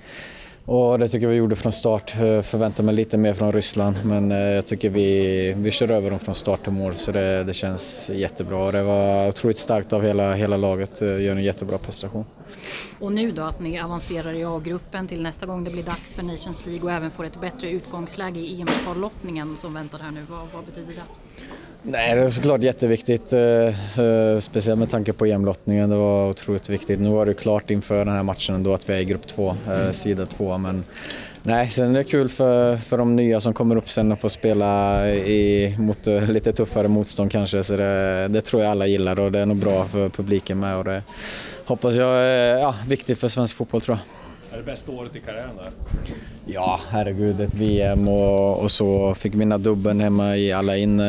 Och 0.67 0.99
det 0.99 1.09
tycker 1.09 1.25
jag 1.25 1.31
vi 1.31 1.37
gjorde 1.37 1.55
från 1.55 1.71
start. 1.73 2.13
Eh, 2.15 2.41
Förväntar 2.41 2.83
mig 2.83 2.95
lite 2.95 3.17
mer 3.17 3.33
från 3.33 3.51
Ryssland 3.51 3.95
men 4.05 4.31
eh, 4.31 4.37
jag 4.37 4.65
tycker 4.65 4.89
vi, 4.89 5.53
vi 5.57 5.71
kör 5.71 5.91
över 5.91 6.09
dem 6.09 6.19
från 6.19 6.35
start 6.35 6.63
till 6.63 6.71
mål 6.71 6.95
så 6.95 7.11
det, 7.11 7.43
det 7.43 7.53
känns 7.53 8.09
jättebra. 8.13 8.71
Det 8.71 8.83
var 8.83 9.27
otroligt 9.27 9.57
starkt 9.57 9.93
av 9.93 10.03
hela, 10.03 10.33
hela 10.33 10.57
laget. 10.57 11.01
Eh, 11.01 11.21
gör 11.21 11.35
en 11.35 11.43
jättebra 11.43 11.77
prestation. 11.77 12.25
Och 12.99 13.11
nu 13.11 13.31
då 13.31 13.41
att 13.41 13.59
ni 13.59 13.79
avancerar 13.79 14.33
i 14.33 14.43
A-gruppen 14.43 15.07
till 15.07 15.21
nästa 15.21 15.45
gång 15.45 15.63
det 15.63 15.71
blir 15.71 15.83
dags 15.83 16.13
för 16.13 16.23
Nations 16.23 16.65
League 16.65 16.83
och 16.83 16.91
även 16.91 17.11
får 17.11 17.25
ett 17.25 17.41
bättre 17.41 17.69
utgångsläge 17.69 18.39
i 18.39 18.61
EM-kvallottningen 18.61 19.57
som 19.57 19.73
väntar 19.73 19.99
här 19.99 20.11
nu. 20.11 20.21
Vad, 20.29 20.47
vad 20.53 20.65
betyder 20.65 20.93
det? 20.93 21.03
Nej, 21.83 22.15
det 22.15 22.21
är 22.21 22.29
såklart 22.29 22.63
jätteviktigt. 22.63 23.33
Eh, 23.33 23.99
eh, 23.99 24.39
speciellt 24.39 24.79
med 24.79 24.89
tanke 24.89 25.13
på 25.13 25.25
EM-lottningen. 25.25 25.89
Det 25.89 25.95
var 25.95 26.29
otroligt 26.29 26.69
viktigt. 26.69 26.99
Nu 26.99 27.09
var 27.09 27.25
det 27.25 27.33
klart 27.33 27.69
inför 27.69 28.05
den 28.05 28.15
här 28.15 28.23
matchen 28.23 28.55
ändå 28.55 28.73
att 28.73 28.89
vi 28.89 28.93
är 28.93 28.97
i 28.97 29.05
grupp 29.05 29.27
två, 29.27 29.55
eh, 29.71 29.91
sida 29.91 30.25
två. 30.25 30.57
Men 30.57 30.83
nej, 31.43 31.69
sen 31.69 31.89
är 31.89 31.97
det 31.97 32.03
kul 32.03 32.29
för, 32.29 32.77
för 32.77 32.97
de 32.97 33.15
nya 33.15 33.39
som 33.39 33.53
kommer 33.53 33.75
upp 33.75 33.89
sen 33.89 34.11
att 34.11 34.21
få 34.21 34.29
spela 34.29 35.07
i, 35.09 35.75
mot 35.79 36.05
lite 36.27 36.51
tuffare 36.53 36.87
motstånd 36.87 37.31
kanske. 37.31 37.63
Så 37.63 37.75
det, 37.75 38.27
det 38.27 38.41
tror 38.41 38.63
jag 38.63 38.71
alla 38.71 38.87
gillar 38.87 39.19
och 39.19 39.31
det 39.31 39.39
är 39.39 39.45
nog 39.45 39.57
bra 39.57 39.85
för 39.85 40.09
publiken 40.09 40.59
med. 40.59 40.77
Och 40.77 40.83
det 40.83 41.01
hoppas 41.65 41.95
jag 41.95 42.17
är 42.17 42.55
ja, 42.57 42.75
viktigt 42.87 43.19
för 43.19 43.27
svensk 43.27 43.55
fotboll 43.57 43.81
tror 43.81 43.97
jag. 43.97 44.26
Är 44.53 44.57
det 44.57 44.63
bästa 44.63 44.91
året 44.91 45.15
i 45.15 45.19
karriären 45.19 45.55
där? 45.55 45.71
Ja, 46.45 46.79
herregud. 46.91 47.41
Ett 47.41 47.53
VM 47.53 48.07
och, 48.07 48.61
och 48.63 48.71
så. 48.71 49.15
Fick 49.15 49.33
vinna 49.33 49.57
dubbeln 49.57 49.99
hemma 49.99 50.37
i 50.37 50.53
alla 50.53 50.77
in. 50.77 51.01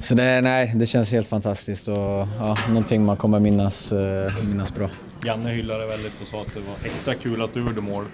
Så 0.00 0.14
det, 0.14 0.40
nej, 0.40 0.72
det 0.76 0.86
känns 0.86 1.12
helt 1.12 1.28
fantastiskt 1.28 1.88
och 1.88 1.94
ja, 2.38 2.56
någonting 2.68 3.04
man 3.04 3.16
kommer 3.16 3.40
minnas, 3.40 3.92
minnas 4.48 4.74
bra. 4.74 4.88
Janne 5.24 5.50
hyllade 5.50 5.86
väldigt 5.86 6.20
och 6.22 6.26
sa 6.28 6.40
att 6.40 6.54
det 6.54 6.60
var 6.60 6.74
extra 6.84 7.14
kul 7.14 7.42
att 7.42 7.54
du 7.54 7.60
gjorde 7.60 7.80
mål. 7.80 8.04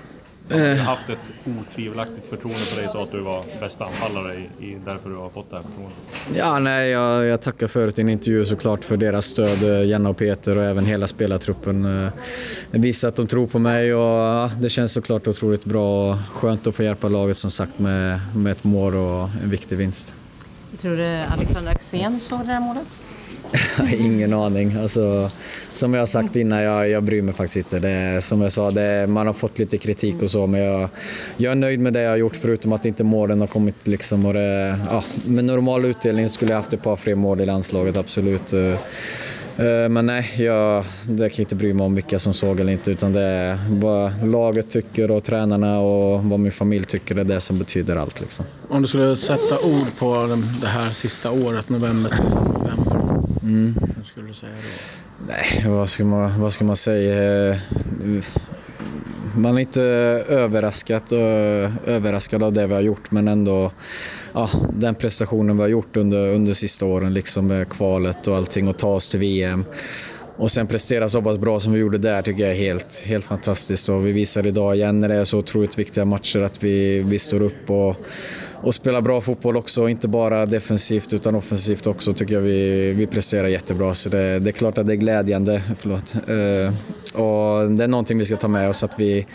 Jag 0.48 0.58
har 0.58 0.76
haft 0.76 1.08
ett 1.10 1.18
otvivelaktigt 1.60 2.28
förtroende 2.30 2.58
för 2.58 2.82
dig 2.82 2.90
sa 2.92 3.02
att 3.02 3.12
du 3.12 3.20
var 3.20 3.44
bästa 3.60 3.84
anfallare 3.84 4.34
i, 4.34 4.64
i 4.64 4.78
därför 4.84 5.10
du 5.10 5.16
har 5.16 5.30
fått 5.30 5.50
det 5.50 5.56
här 5.56 5.62
förtroendet. 5.62 5.98
Ja, 6.36 6.58
nej, 6.58 6.90
jag, 6.90 7.24
jag 7.26 7.40
tackar 7.40 7.66
förut 7.66 7.98
i 7.98 8.00
en 8.00 8.08
intervju 8.08 8.44
såklart 8.44 8.84
för 8.84 8.96
deras 8.96 9.26
stöd, 9.26 9.86
Janne 9.88 10.08
och 10.08 10.16
Peter 10.16 10.56
och 10.58 10.64
även 10.64 10.86
hela 10.86 11.06
spelartruppen. 11.06 11.82
Det 12.70 12.78
visar 12.78 13.08
att 13.08 13.16
de 13.16 13.26
tror 13.26 13.46
på 13.46 13.58
mig 13.58 13.94
och 13.94 14.50
det 14.50 14.70
känns 14.70 14.92
såklart 14.92 15.26
otroligt 15.26 15.64
bra 15.64 16.12
och 16.12 16.18
skönt 16.18 16.66
att 16.66 16.74
få 16.74 16.82
hjälpa 16.82 17.08
laget 17.08 17.36
som 17.36 17.50
sagt 17.50 17.78
med, 17.78 18.20
med 18.36 18.52
ett 18.52 18.64
mål 18.64 18.96
och 18.96 19.28
en 19.42 19.50
viktig 19.50 19.78
vinst. 19.78 20.14
Tror 20.78 20.96
du 20.96 21.06
Alexander 21.06 21.70
Axén 21.70 22.20
såg 22.20 22.40
det 22.40 22.52
här 22.52 22.60
målet? 22.60 22.86
Ingen 23.98 24.32
aning. 24.32 24.76
Alltså, 24.76 25.30
som 25.72 25.94
jag 25.94 26.00
har 26.00 26.06
sagt 26.06 26.36
innan, 26.36 26.62
jag, 26.62 26.88
jag 26.88 27.02
bryr 27.02 27.22
mig 27.22 27.34
faktiskt 27.34 27.56
inte. 27.56 27.78
Det, 27.78 28.22
som 28.22 28.40
jag 28.40 28.52
sa, 28.52 28.70
det, 28.70 29.06
man 29.06 29.26
har 29.26 29.34
fått 29.34 29.58
lite 29.58 29.78
kritik 29.78 30.22
och 30.22 30.30
så, 30.30 30.46
men 30.46 30.60
jag, 30.60 30.88
jag 31.36 31.52
är 31.52 31.56
nöjd 31.56 31.80
med 31.80 31.92
det 31.92 32.00
jag 32.00 32.10
har 32.10 32.16
gjort 32.16 32.36
förutom 32.36 32.72
att 32.72 32.84
inte 32.84 33.04
målen 33.04 33.40
har 33.40 33.46
kommit. 33.46 33.86
Liksom, 33.86 34.26
och 34.26 34.34
det, 34.34 34.78
ja, 34.90 35.04
med 35.24 35.44
normal 35.44 35.84
utdelning 35.84 36.28
skulle 36.28 36.50
jag 36.50 36.56
haft 36.56 36.72
ett 36.72 36.82
par 36.82 36.96
fler 36.96 37.14
mål 37.14 37.40
i 37.40 37.46
landslaget, 37.46 37.96
absolut. 37.96 38.52
Eh, 38.52 38.60
eh, 39.66 39.88
men 39.88 40.06
nej, 40.06 40.30
jag 40.38 40.84
det 41.02 41.28
kan 41.28 41.36
jag 41.36 41.38
inte 41.38 41.54
bry 41.54 41.74
mig 41.74 41.84
om 41.84 41.94
vilka 41.94 42.18
som 42.18 42.32
såg 42.32 42.60
eller 42.60 42.72
inte 42.72 42.90
utan 42.90 43.12
det 43.12 43.22
är 43.22 43.58
vad 43.68 44.28
laget 44.28 44.70
tycker 44.70 45.10
och 45.10 45.24
tränarna 45.24 45.80
och 45.80 46.24
vad 46.24 46.40
min 46.40 46.52
familj 46.52 46.84
tycker. 46.84 47.14
Det 47.14 47.20
är 47.20 47.24
det 47.24 47.40
som 47.40 47.58
betyder 47.58 47.96
allt. 47.96 48.20
Liksom. 48.20 48.44
Om 48.68 48.82
du 48.82 48.88
skulle 48.88 49.16
sätta 49.16 49.58
ord 49.58 49.98
på 49.98 50.38
det 50.60 50.66
här 50.66 50.90
sista 50.90 51.30
året, 51.30 51.68
november 51.68 52.10
till 52.10 52.24
november. 52.24 53.01
Mm. 53.42 53.74
Hur 53.96 54.04
skulle 54.04 54.28
du 54.28 54.34
säga 54.34 54.52
då? 54.52 55.26
Nej, 55.26 55.64
vad 55.66 55.88
ska 55.88 56.04
man, 56.04 56.40
vad 56.40 56.52
ska 56.52 56.64
man 56.64 56.76
säga? 56.76 57.60
Man 59.36 59.56
är 59.56 59.60
inte 59.60 59.82
överraskad, 60.28 61.12
överraskad 61.86 62.42
av 62.42 62.52
det 62.52 62.66
vi 62.66 62.74
har 62.74 62.80
gjort 62.80 63.10
men 63.10 63.28
ändå 63.28 63.72
ja, 64.32 64.50
den 64.72 64.94
prestationen 64.94 65.56
vi 65.56 65.62
har 65.62 65.68
gjort 65.68 65.96
under, 65.96 66.28
under 66.28 66.52
sista 66.52 66.86
åren 66.86 67.14
liksom 67.14 67.46
med 67.46 67.68
kvalet 67.68 68.26
och 68.28 68.36
allting 68.36 68.68
och 68.68 68.78
ta 68.78 68.88
oss 68.88 69.08
till 69.08 69.20
VM. 69.20 69.64
Och 70.36 70.50
sen 70.50 70.66
prestera 70.66 71.08
så 71.08 71.22
pass 71.22 71.38
bra 71.38 71.60
som 71.60 71.72
vi 71.72 71.78
gjorde 71.78 71.98
där 71.98 72.22
tycker 72.22 72.42
jag 72.42 72.52
är 72.52 72.56
helt, 72.56 73.02
helt 73.06 73.24
fantastiskt. 73.24 73.88
Och 73.88 74.06
vi 74.06 74.12
visar 74.12 74.46
idag 74.46 74.76
igen 74.76 75.00
när 75.00 75.08
det 75.08 75.14
är 75.14 75.24
så 75.24 75.38
otroligt 75.38 75.78
viktiga 75.78 76.04
matcher 76.04 76.40
att 76.40 76.64
vi, 76.64 77.02
vi 77.02 77.18
står 77.18 77.42
upp 77.42 77.70
och, 77.70 77.96
och 78.62 78.74
spela 78.74 79.02
bra 79.02 79.20
fotboll 79.20 79.56
också. 79.56 79.88
Inte 79.88 80.08
bara 80.08 80.46
defensivt 80.46 81.12
utan 81.12 81.34
offensivt 81.34 81.86
också 81.86 82.12
tycker 82.12 82.34
jag 82.34 82.40
vi, 82.40 82.92
vi 82.92 83.06
presterar 83.06 83.48
jättebra. 83.48 83.94
Så 83.94 84.08
det, 84.08 84.38
det 84.38 84.50
är 84.50 84.52
klart 84.52 84.78
att 84.78 84.86
det 84.86 84.92
är 84.92 84.96
glädjande. 84.96 85.62
Förlåt. 85.78 86.14
Eh, 86.14 86.74
och 87.22 87.70
det 87.70 87.84
är 87.84 87.88
någonting 87.88 88.18
vi 88.18 88.24
ska 88.24 88.36
ta 88.36 88.48
med 88.48 88.68
oss 88.68 88.82
att 88.82 89.00
vi, 89.00 89.26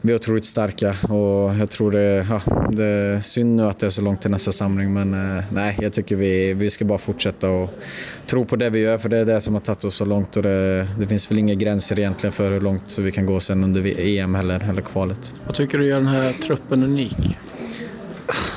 vi 0.00 0.12
är 0.12 0.16
otroligt 0.16 0.44
starka 0.44 0.90
och 0.90 1.54
jag 1.54 1.70
tror 1.70 1.92
det, 1.92 2.26
ja, 2.30 2.40
det 2.70 2.84
är 2.84 3.20
synd 3.20 3.56
nu 3.56 3.62
att 3.62 3.78
det 3.78 3.86
är 3.86 3.90
så 3.90 4.02
långt 4.02 4.20
till 4.20 4.30
nästa 4.30 4.52
samling 4.52 4.92
men 4.92 5.36
eh, 5.38 5.44
nej, 5.52 5.76
jag 5.80 5.92
tycker 5.92 6.16
vi, 6.16 6.54
vi 6.54 6.70
ska 6.70 6.84
bara 6.84 6.98
fortsätta 6.98 7.50
och 7.50 7.78
tro 8.26 8.44
på 8.44 8.56
det 8.56 8.70
vi 8.70 8.78
gör 8.78 8.98
för 8.98 9.08
det 9.08 9.18
är 9.18 9.24
det 9.24 9.40
som 9.40 9.54
har 9.54 9.60
tagit 9.60 9.84
oss 9.84 9.94
så 9.94 10.04
långt 10.04 10.36
och 10.36 10.42
det, 10.42 10.88
det 11.00 11.06
finns 11.06 11.30
väl 11.30 11.38
inga 11.38 11.54
gränser 11.54 12.00
egentligen 12.00 12.32
för 12.32 12.52
hur 12.52 12.60
långt 12.60 12.98
vi 12.98 13.12
kan 13.12 13.26
gå 13.26 13.40
sen 13.40 13.64
under 13.64 14.00
EM 14.00 14.34
heller, 14.34 14.68
eller 14.70 14.82
kvalet. 14.82 15.34
Vad 15.46 15.54
tycker 15.54 15.78
du 15.78 15.86
gör 15.86 15.96
den 15.96 16.06
här 16.06 16.32
truppen 16.32 16.82
unik? 16.82 17.38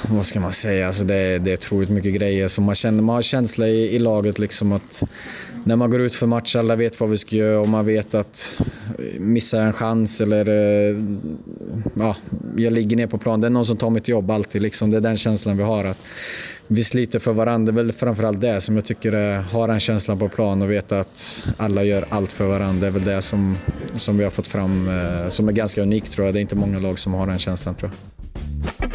Vad 0.10 0.26
ska 0.26 0.40
man 0.40 0.52
säga, 0.52 0.88
alltså 0.88 1.04
det, 1.04 1.40
det 1.40 1.52
är 1.52 1.54
otroligt 1.54 1.90
mycket 1.90 2.14
grejer. 2.14 2.48
Så 2.48 2.62
man, 2.62 2.76
känner, 2.76 3.02
man 3.04 3.16
har 3.16 3.22
känsla 3.22 3.68
i, 3.68 3.96
i 3.96 4.00
laget 4.00 4.40
liksom 4.40 4.72
att 4.72 5.04
när 5.64 5.76
man 5.76 5.92
går 5.92 6.02
ut 6.02 6.16
för 6.16 6.28
match, 6.28 6.56
alla 6.56 6.76
vet 6.76 7.00
vad 7.00 7.10
vi 7.10 7.18
ska 7.18 7.36
göra 7.36 7.60
och 7.60 7.70
man 7.70 7.86
vet 7.86 8.16
att 8.16 8.58
eh, 9.00 9.20
missa 9.20 9.62
en 9.62 9.74
chans 9.74 10.22
eller 10.22 10.50
eh, 10.50 10.98
ja, 11.94 12.16
jag 12.58 12.74
ligger 12.74 12.98
ner 12.98 13.08
på 13.08 13.18
plan. 13.18 13.42
Det 13.42 13.48
är 13.48 13.52
någon 13.52 13.66
som 13.66 13.78
tar 13.78 13.90
mitt 13.90 14.08
jobb 14.08 14.32
alltid. 14.32 14.62
Liksom. 14.62 14.92
Det 14.92 14.98
är 14.98 15.02
den 15.02 15.18
känslan 15.18 15.58
vi 15.58 15.64
har. 15.64 15.86
Att 15.86 15.98
vi 16.68 16.84
sliter 16.84 17.20
för 17.20 17.34
varandra. 17.34 17.72
Det 17.72 17.82
är 17.82 17.84
väl 17.84 17.94
framförallt 17.94 18.42
det 18.42 18.62
som 18.62 18.76
jag 18.76 18.86
tycker 18.86 19.12
är, 19.14 19.40
har 19.40 19.68
den 19.68 19.80
känslan 19.80 20.20
på 20.20 20.30
plan 20.30 20.62
och 20.62 20.72
veta 20.72 21.00
att 21.00 21.44
alla 21.58 21.84
gör 21.84 22.06
allt 22.10 22.32
för 22.32 22.46
varandra. 22.46 22.82
Det 22.82 22.88
är 22.88 22.92
väl 22.92 23.04
det 23.04 23.22
som, 23.22 23.58
som 23.96 24.18
vi 24.18 24.24
har 24.24 24.32
fått 24.32 24.48
fram 24.48 24.88
eh, 24.88 25.30
som 25.30 25.48
är 25.48 25.52
ganska 25.52 25.82
unikt 25.82 26.12
tror 26.12 26.28
jag. 26.28 26.36
Det 26.36 26.40
är 26.40 26.42
inte 26.42 26.56
många 26.56 26.80
lag 26.80 27.00
som 27.00 27.14
har 27.14 27.28
den 27.28 27.40
känslan 27.40 27.76
tror 27.76 27.92
jag. 27.92 28.91